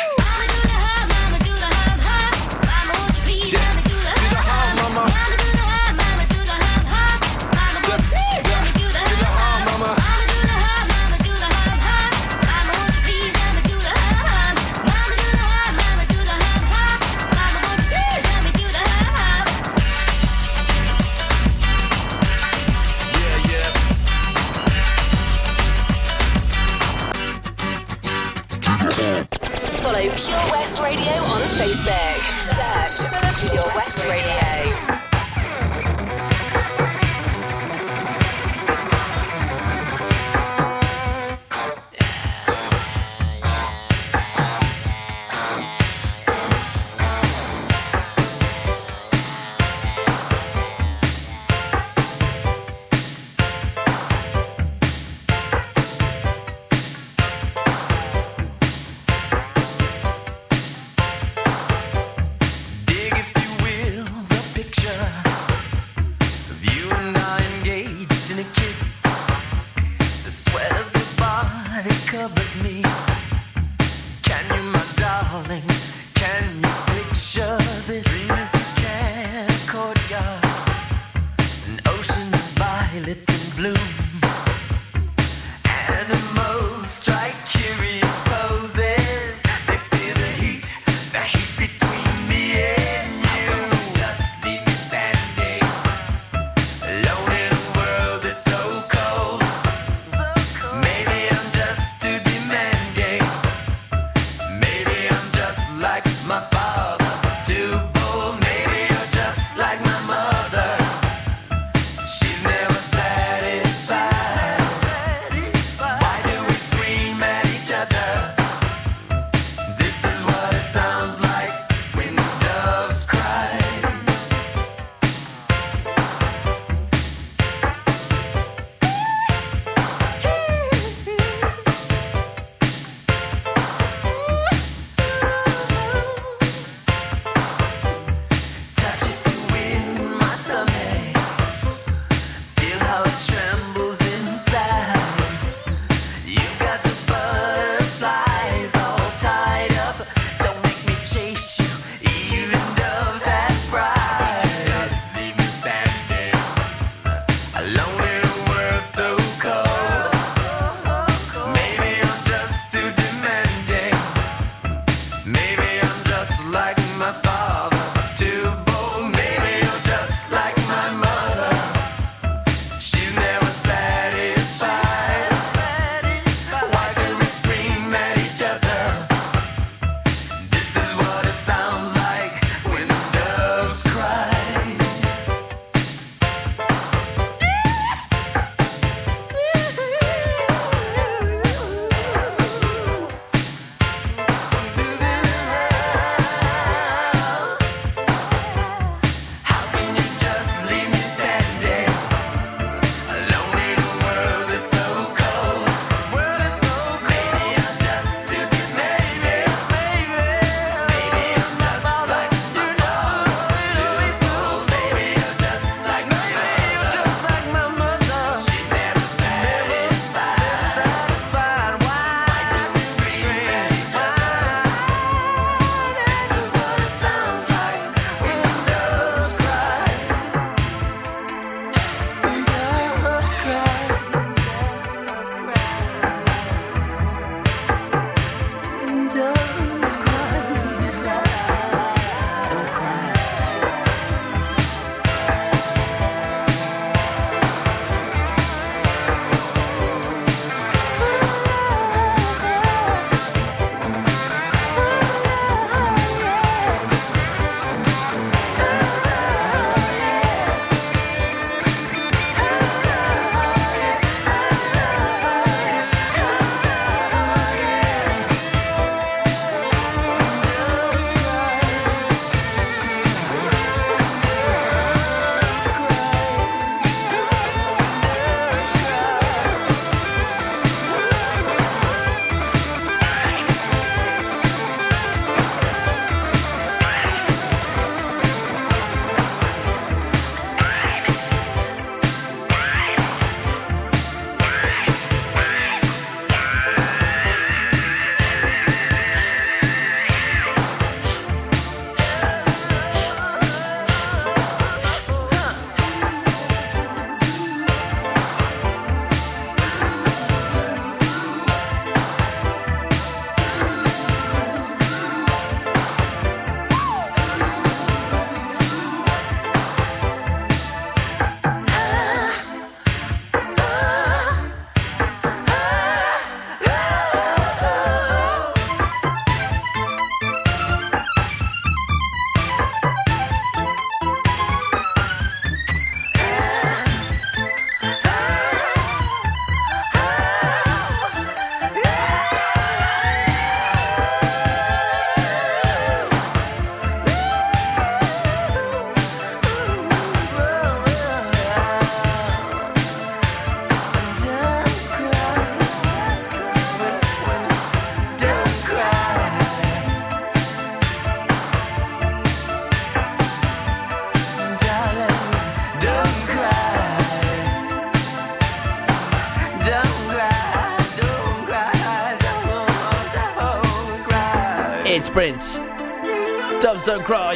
don't 376.89 377.03
cry. 377.03 377.35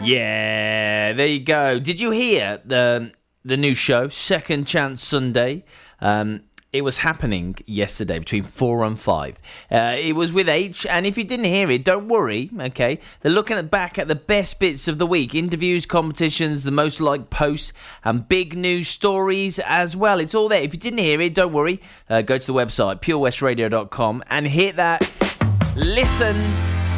Yeah, 0.00 1.12
there 1.12 1.26
you 1.26 1.40
go. 1.40 1.80
Did 1.80 1.98
you 1.98 2.12
hear 2.12 2.60
the 2.64 3.10
the 3.44 3.56
new 3.56 3.74
show, 3.74 4.08
Second 4.08 4.68
Chance 4.68 5.02
Sunday? 5.02 5.64
Um, 6.00 6.44
it 6.72 6.82
was 6.82 6.98
happening 6.98 7.56
yesterday 7.66 8.20
between 8.20 8.44
four 8.44 8.84
and 8.84 8.98
five. 8.98 9.40
Uh, 9.72 9.96
it 9.98 10.14
was 10.14 10.32
with 10.32 10.48
H, 10.48 10.86
and 10.86 11.04
if 11.04 11.18
you 11.18 11.24
didn't 11.24 11.46
hear 11.46 11.68
it, 11.68 11.84
don't 11.84 12.06
worry. 12.06 12.48
Okay, 12.56 13.00
they're 13.22 13.32
looking 13.32 13.56
at 13.56 13.68
back 13.68 13.98
at 13.98 14.06
the 14.06 14.14
best 14.14 14.60
bits 14.60 14.86
of 14.86 14.98
the 14.98 15.06
week: 15.06 15.34
interviews, 15.34 15.84
competitions, 15.84 16.62
the 16.62 16.70
most 16.70 17.00
liked 17.00 17.28
posts, 17.28 17.72
and 18.04 18.28
big 18.28 18.56
news 18.56 18.86
stories 18.86 19.58
as 19.66 19.96
well. 19.96 20.20
It's 20.20 20.34
all 20.34 20.48
there. 20.48 20.62
If 20.62 20.74
you 20.74 20.78
didn't 20.78 21.00
hear 21.00 21.20
it, 21.20 21.34
don't 21.34 21.52
worry. 21.52 21.80
Uh, 22.08 22.22
go 22.22 22.38
to 22.38 22.46
the 22.46 22.54
website 22.54 23.00
purewestradio.com 23.00 24.22
and 24.30 24.46
hit 24.46 24.76
that. 24.76 25.31
Listen 25.74 26.36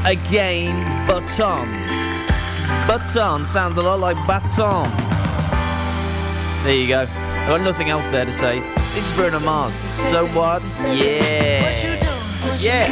again, 0.05 0.85
Baton. 1.07 1.69
Baton 2.89 3.47
sounds 3.47 3.79
a 3.79 3.83
lot 3.83 4.01
like 4.01 4.17
Baton. 4.27 4.91
There 6.65 6.75
you 6.75 6.89
go. 6.89 7.03
I've 7.03 7.49
got 7.49 7.61
nothing 7.61 7.91
else 7.91 8.09
there 8.09 8.25
to 8.25 8.33
say. 8.33 8.61
This 8.95 9.13
is 9.13 9.17
Bruno 9.17 9.39
Mars. 9.39 9.77
So 9.77 10.27
what? 10.29 10.63
Yeah. 10.83 11.71
Yeah. 12.59 12.89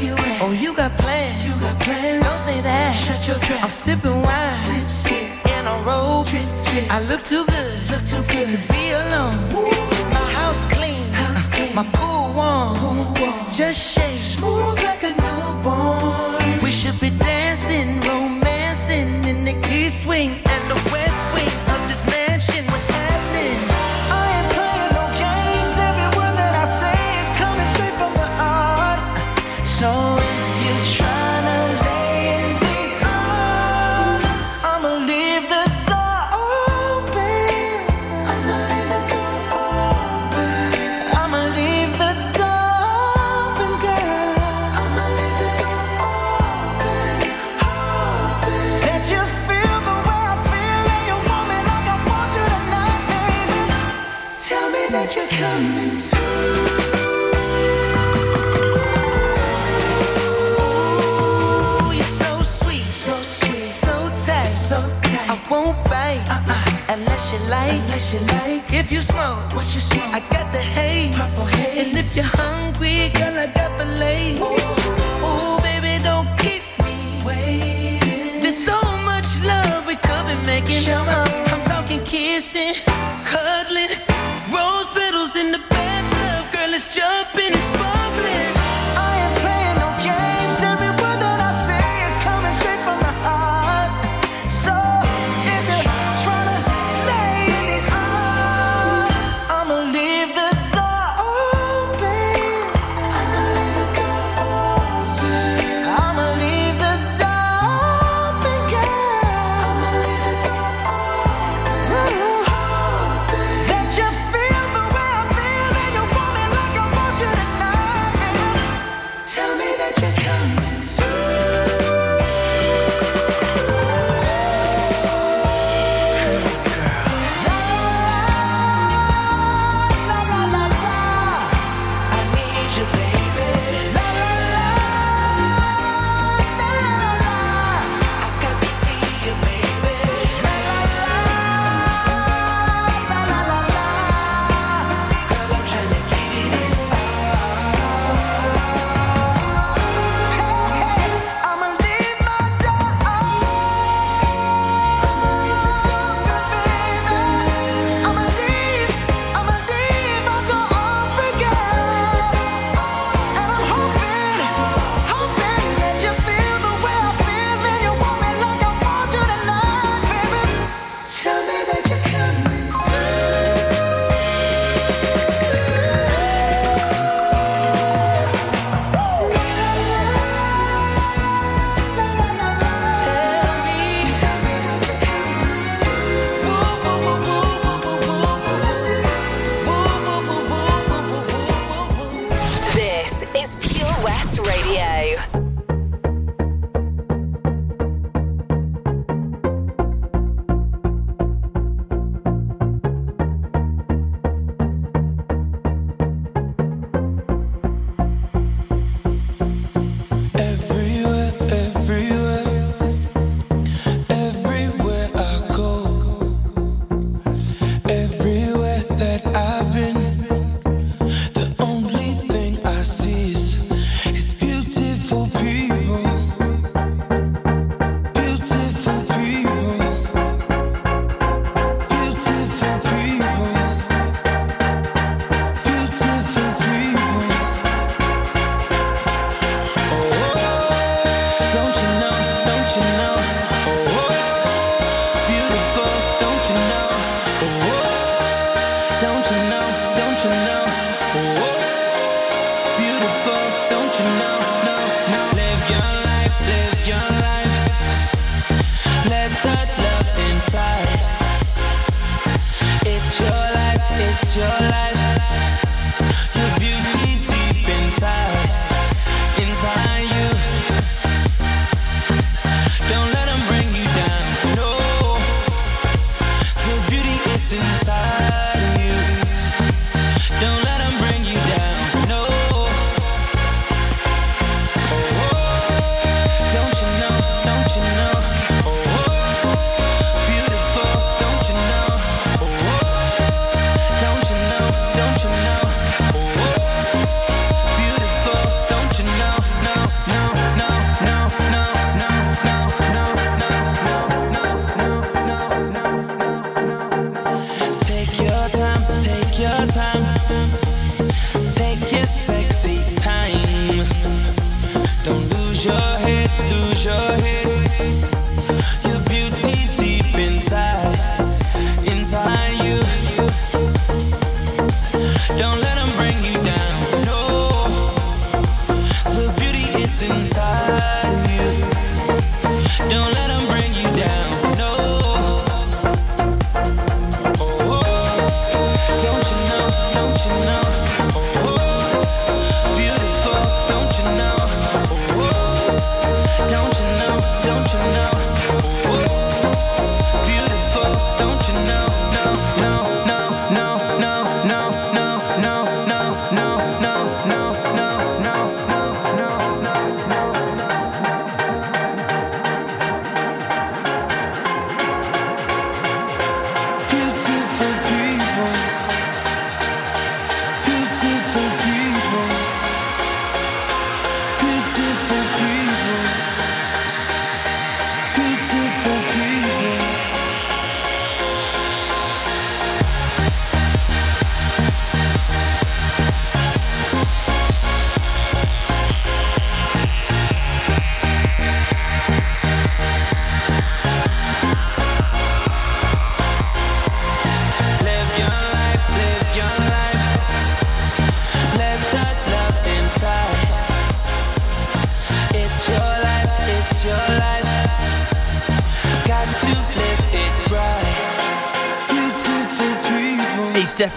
You 0.00 0.16
oh, 0.40 0.56
you 0.58 0.74
got 0.74 0.96
plans. 0.96 1.44
You 1.44 1.66
got 1.66 1.80
plans. 1.82 2.26
Don't 2.26 2.38
say 2.38 2.60
that. 2.62 2.92
Shut 2.92 3.26
your 3.28 3.38
trap. 3.40 3.64
I'm 3.64 3.70
sipping 3.70 4.22
wine. 4.22 4.50
Sip, 4.50 4.88
sip. 4.88 5.48
And 5.48 5.68
I. 5.68 6.24
Trip, 6.24 6.42
trip. 6.64 6.90
I 6.90 7.00
look 7.02 7.22
too 7.22 7.44
good. 7.44 7.90
Look 7.90 8.04
too 8.06 8.22
good 8.32 8.48
to 8.48 8.72
be 8.72 8.92
alone. 8.92 9.34
Ooh 9.52 9.97
my 11.74 11.84
cool 11.94 12.32
one. 12.32 12.76
Cool. 13.14 13.32
Just 13.52 13.78
shake 13.94 14.18
smooth 14.18 14.82
like 14.82 15.02
a 15.02 15.10
newborn. 15.10 16.62
We 16.62 16.70
should 16.70 16.98
be 17.00 17.10
dancing, 17.10 18.00
romantic. 18.00 18.37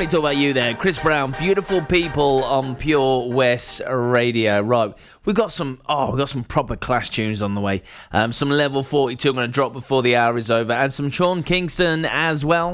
Definitely 0.01 0.19
talking 0.19 0.37
about 0.37 0.41
you 0.41 0.53
there. 0.53 0.73
Chris 0.73 0.97
Brown, 0.97 1.35
beautiful 1.37 1.79
people 1.79 2.43
on 2.43 2.75
Pure 2.75 3.29
West 3.29 3.83
Radio. 3.87 4.59
Right. 4.61 4.95
We've 5.25 5.35
got 5.35 5.51
some 5.51 5.79
oh, 5.87 6.09
we've 6.09 6.17
got 6.17 6.29
some 6.29 6.43
proper 6.43 6.75
clash 6.75 7.11
tunes 7.11 7.43
on 7.43 7.53
the 7.53 7.61
way. 7.61 7.83
Um, 8.11 8.31
some 8.31 8.49
level 8.49 8.81
42 8.81 9.29
I'm 9.29 9.35
gonna 9.35 9.47
drop 9.47 9.73
before 9.73 10.01
the 10.01 10.15
hour 10.15 10.39
is 10.39 10.49
over, 10.49 10.73
and 10.73 10.91
some 10.91 11.11
Sean 11.11 11.43
Kingston 11.43 12.05
as 12.05 12.43
well. 12.43 12.73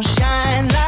Shine. 0.00 0.68
like 0.68 0.81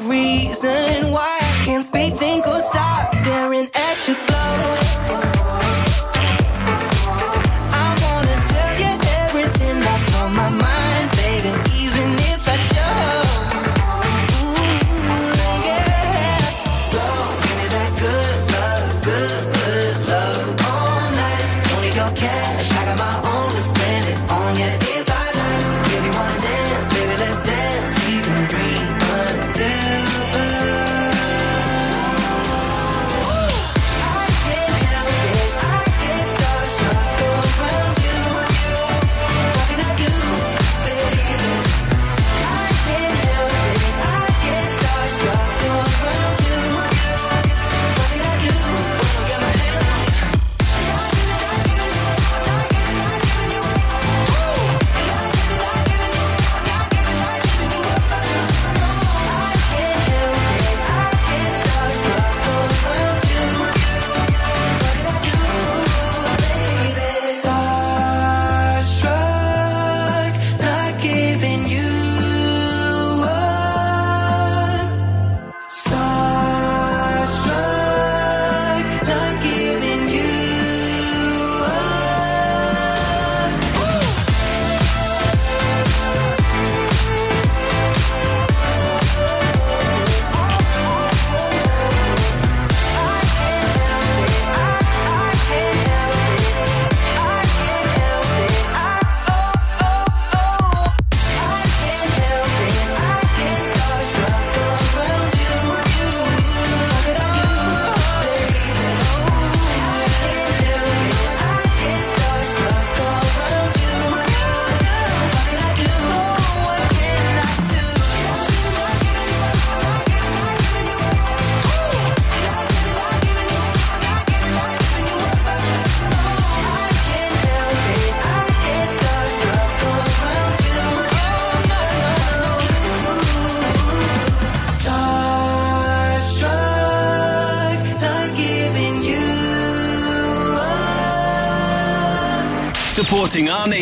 no 0.00 0.08
reason 0.08 1.10
why 1.10 1.38
I 1.40 1.62
can't 1.64 1.84
speak, 1.84 2.14
think, 2.14 2.46
or 2.46 2.60
stop 2.60 3.14
staring 3.14 3.68
at 3.74 4.08
you 4.08 4.14
glow. 4.26 5.35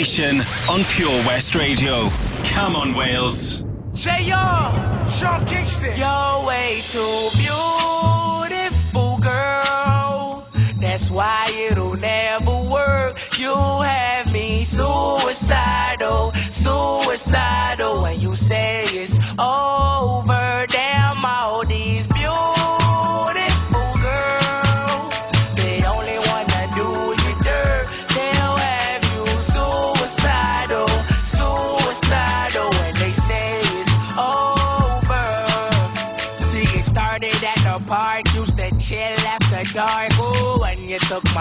Nation 0.04 0.42
on 0.68 0.84
Pure 0.84 1.24
West 1.24 1.54
Radio. 1.54 2.10
Come 2.52 2.76
on, 2.76 2.92
Wales. 2.92 3.64
J.R. 3.94 5.08
Sean 5.08 5.46
Kingston. 5.46 5.96
You're 5.96 6.46
way 6.46 6.82
too 6.92 7.30
beautiful, 7.38 9.16
girl. 9.16 10.46
That's 10.78 11.10
why 11.10 11.50
it'll 11.56 11.96
never 11.96 12.54
work. 12.70 13.18
You 13.38 13.54
have 13.54 14.30
me 14.30 14.66
suicidal, 14.66 16.34
suicidal. 16.50 18.02
When 18.02 18.20
you 18.20 18.36
say 18.36 18.83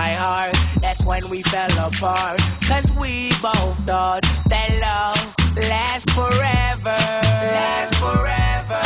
my 0.03 0.13
heart, 0.15 0.57
that's 0.81 1.05
when 1.05 1.29
we 1.29 1.41
fell 1.43 1.75
apart. 1.87 2.41
Cause 2.69 2.91
we 3.01 3.29
both 3.41 3.75
thought 3.89 4.23
that 4.53 4.69
love 4.87 5.21
lasts 5.55 6.11
forever. 6.19 6.99
Lasts 7.57 7.95
forever. 8.05 8.83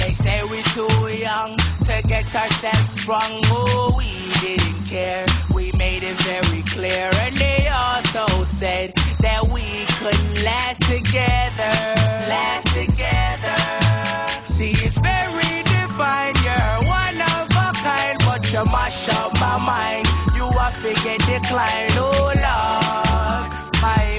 They 0.00 0.12
say 0.12 0.40
we're 0.50 0.70
too 0.78 0.98
young 1.28 1.50
to 1.88 1.94
get 2.12 2.34
ourselves 2.34 2.92
sprung. 3.00 3.34
Oh, 3.52 3.92
we 4.00 4.10
didn't 4.40 4.80
care. 4.94 5.26
We 5.54 5.64
made 5.84 6.02
it 6.02 6.18
very 6.30 6.62
clear. 6.74 7.10
And 7.24 7.36
they 7.36 7.68
also 7.68 8.26
said 8.44 8.94
that 9.26 9.42
we 9.56 9.66
couldn't 9.98 10.42
last 10.42 10.80
together. 10.94 11.74
Last 12.34 12.66
together. 12.80 13.60
See, 14.46 14.72
it's 14.86 14.98
very 15.12 15.54
divine. 15.74 16.34
You're 16.46 16.88
one 16.88 17.29
you 18.52 18.64
mash 18.64 19.08
up 19.08 19.32
my 19.40 19.62
mind. 19.64 20.06
You 20.34 20.50
have 20.58 20.82
to 20.82 20.92
get 21.04 21.20
declined. 21.20 21.92
Oh, 21.94 22.32
Lord. 22.34 23.52
My 23.82 24.18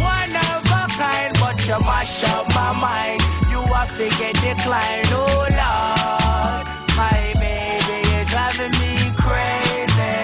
you 1.67 1.79
mash 1.85 2.23
up 2.23 2.47
my 2.55 2.71
mind. 2.79 3.21
You 3.49 3.61
have 3.73 3.95
to 3.97 4.07
get 4.17 4.35
declined. 4.35 5.07
Oh, 5.11 5.47
Lord. 5.61 6.67
My 6.97 7.33
baby, 7.39 8.09
you're 8.09 8.25
driving 8.25 8.71
me 8.81 9.11
crazy. 9.17 10.17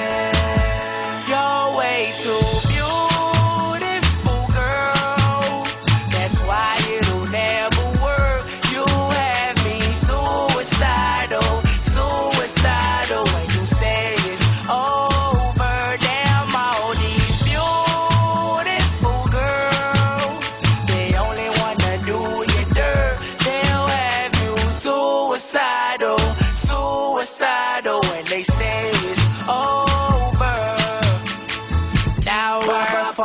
You're 1.29 1.77
way 1.77 2.13
too 2.21 2.56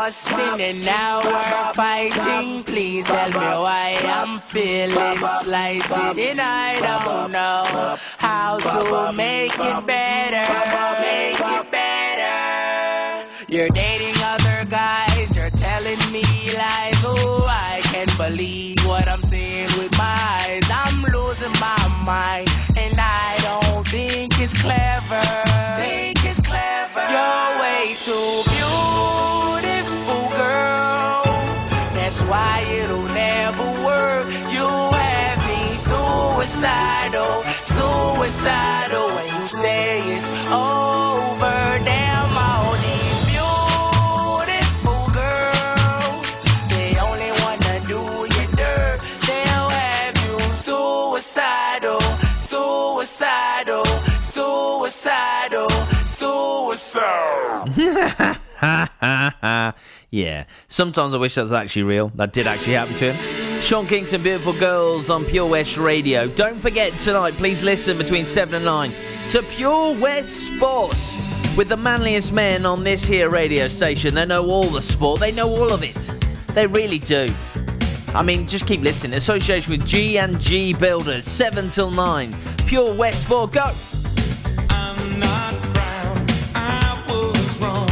and 0.04 0.84
now 0.84 1.20
we're 1.22 1.74
fighting. 1.74 2.64
Please 2.64 3.06
tell 3.06 3.28
me 3.28 3.36
why 3.36 3.96
I'm 4.02 4.40
feeling 4.40 5.18
slighted 5.42 6.18
and 6.18 6.40
I 6.40 6.80
don't 6.80 7.30
know 7.30 7.96
how 8.18 8.58
to 8.58 9.12
make 9.12 9.52
it 9.54 9.86
better. 9.86 10.52
Make 11.00 11.38
it 11.38 11.70
better. 11.70 13.28
You're 13.46 13.68
dating 13.68 14.14
other 14.24 14.64
guys, 14.68 15.36
you're 15.36 15.50
telling 15.50 16.00
me 16.10 16.24
lies. 16.52 16.96
Oh, 17.04 17.46
I 17.48 17.80
can't 17.84 18.16
believe 18.18 18.84
what 18.84 19.06
I'm 19.06 19.22
seeing 19.22 19.68
with 19.78 19.96
my 19.96 20.16
eyes. 20.18 20.64
I'm 20.68 21.04
losing 21.04 21.52
my 21.60 22.02
mind, 22.04 22.50
and 22.76 22.98
I 22.98 23.36
don't 23.42 23.86
think 23.86 24.40
it's 24.40 24.52
clever. 24.52 25.22
Think 25.76 26.16
it's 26.16 26.16
clever. 26.16 26.21
You're 27.12 27.52
way 27.60 27.94
too 28.06 28.42
beautiful, 28.56 30.22
girl. 30.40 31.22
That's 31.92 32.20
why 32.22 32.64
it'll 32.80 33.08
never 33.08 33.68
work. 33.84 34.26
You 34.50 34.66
have 34.66 35.38
me 35.46 35.76
suicidal, 35.76 37.44
suicidal. 37.64 39.06
When 39.14 39.26
you 39.36 39.46
say 39.46 40.14
it's 40.16 40.30
over, 40.48 41.60
damn 41.84 42.34
all 42.34 42.72
these 42.86 43.20
beautiful 43.32 45.02
girls. 45.12 46.26
They 46.72 46.96
only 46.98 47.30
wanna 47.42 47.76
do 47.92 48.00
you 48.34 48.46
dirt. 48.56 48.98
They'll 49.26 49.68
have 49.68 50.16
you 50.24 50.38
suicidal, 50.50 52.00
suicidal, 52.38 53.84
suicidal, 54.22 55.68
suicidal. 56.22 57.68
yeah. 60.10 60.44
Sometimes 60.68 61.14
I 61.14 61.18
wish 61.18 61.34
that 61.34 61.42
was 61.42 61.52
actually 61.52 61.82
real. 61.82 62.08
That 62.14 62.32
did 62.32 62.46
actually 62.46 62.74
happen 62.74 62.94
to 62.96 63.12
him. 63.12 63.60
Sean 63.60 63.86
Kingston, 63.86 64.22
Beautiful 64.22 64.52
Girls 64.52 65.10
on 65.10 65.24
Pure 65.24 65.48
West 65.48 65.78
Radio. 65.78 66.28
Don't 66.28 66.60
forget 66.60 66.96
tonight, 66.98 67.34
please 67.34 67.62
listen 67.62 67.98
between 67.98 68.24
7 68.24 68.54
and 68.54 68.64
9 68.64 68.92
to 69.30 69.42
Pure 69.42 70.00
West 70.00 70.54
Sports 70.54 71.56
with 71.56 71.68
the 71.68 71.76
manliest 71.76 72.32
men 72.32 72.66
on 72.66 72.82
this 72.82 73.04
here 73.04 73.28
radio 73.28 73.68
station. 73.68 74.14
They 74.14 74.26
know 74.26 74.48
all 74.48 74.64
the 74.64 74.82
sport, 74.82 75.20
they 75.20 75.32
know 75.32 75.48
all 75.48 75.72
of 75.72 75.82
it. 75.82 76.14
They 76.54 76.66
really 76.66 76.98
do. 76.98 77.26
I 78.14 78.22
mean, 78.22 78.46
just 78.46 78.66
keep 78.66 78.80
listening. 78.80 79.14
Association 79.14 79.72
with 79.72 79.86
G 79.86 80.18
and 80.18 80.40
G 80.40 80.74
Builders, 80.74 81.24
7 81.24 81.70
till 81.70 81.90
9. 81.90 82.34
Pure 82.66 82.94
West 82.94 83.22
Sport, 83.22 83.52
go! 83.52 83.72
Wrong, 87.62 87.91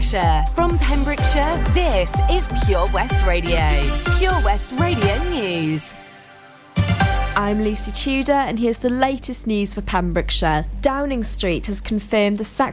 Pembrokeshire. 0.00 0.44
From 0.54 0.78
Pembrokeshire, 0.78 1.64
this 1.74 2.10
is 2.30 2.48
Pure 2.64 2.86
West 2.92 3.26
Radio. 3.26 3.68
Pure 4.16 4.40
West 4.42 4.72
Radio 4.78 5.22
News. 5.24 5.92
I'm 7.36 7.62
Lucy 7.62 7.92
Tudor, 7.92 8.32
and 8.32 8.58
here's 8.58 8.78
the 8.78 8.88
latest 8.88 9.46
news 9.46 9.74
for 9.74 9.82
Pembrokeshire. 9.82 10.64
Downing 10.80 11.22
Street 11.22 11.66
has 11.66 11.82
confirmed 11.82 12.38
the 12.38 12.44
sack 12.44 12.68